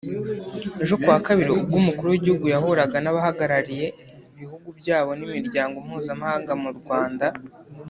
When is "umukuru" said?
1.81-2.07